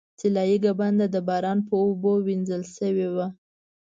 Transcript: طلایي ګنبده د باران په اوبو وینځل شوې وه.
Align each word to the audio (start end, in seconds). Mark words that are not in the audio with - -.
طلایي 0.19 0.57
ګنبده 0.63 1.07
د 1.11 1.17
باران 1.27 1.57
په 1.67 1.73
اوبو 1.83 2.11
وینځل 2.27 2.63
شوې 2.75 3.07
وه. 3.15 3.27